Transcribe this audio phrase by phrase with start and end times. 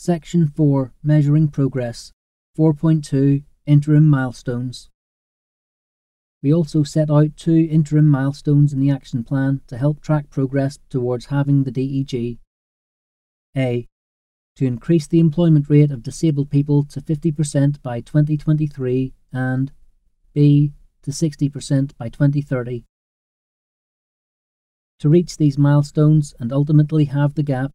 [0.00, 2.12] Section 4 Measuring Progress
[2.56, 4.90] 4.2 Interim Milestones.
[6.40, 10.78] We also set out two interim milestones in the action plan to help track progress
[10.88, 12.38] towards having the DEG.
[13.56, 13.88] A.
[14.54, 19.72] To increase the employment rate of disabled people to 50% by 2023 and
[20.32, 20.74] B.
[21.02, 22.84] To 60% by 2030.
[25.00, 27.72] To reach these milestones and ultimately have the gap,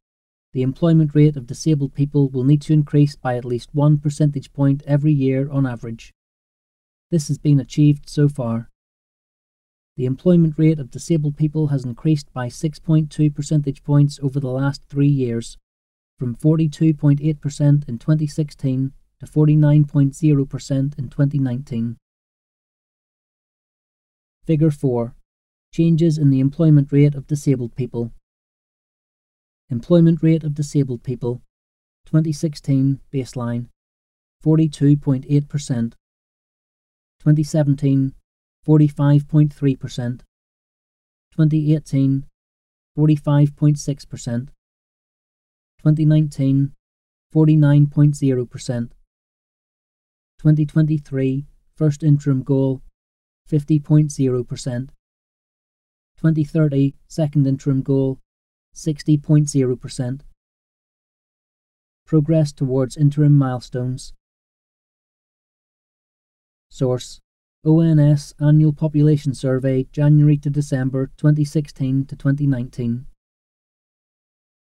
[0.54, 4.54] the employment rate of disabled people will need to increase by at least one percentage
[4.54, 6.14] point every year on average.
[7.10, 8.70] This has been achieved so far.
[9.98, 14.84] The employment rate of disabled people has increased by 6.2 percentage points over the last
[14.90, 15.58] three years,
[16.18, 21.98] from 42.8% in 2016 to 49.0% in 2019.
[24.46, 25.16] Figure 4
[25.72, 28.12] Changes in the employment rate of disabled people.
[29.74, 31.42] Employment rate of disabled people
[32.06, 33.70] 2016 baseline
[34.46, 35.94] 42.8%,
[37.20, 38.14] 2017
[38.68, 40.22] 45.3%,
[41.32, 42.26] 2018
[42.96, 44.48] 45.6%,
[45.82, 46.72] 2019
[47.34, 48.92] 49.0%,
[50.38, 51.46] 2023
[51.76, 52.84] first interim goal
[53.52, 54.90] 50.0%,
[56.20, 58.20] 2030 second interim goal
[58.76, 60.22] 60.0%.
[62.06, 64.14] Progress towards interim milestones.
[66.70, 67.20] Source
[67.66, 73.06] ONS Annual Population Survey January to December 2016 to 2019.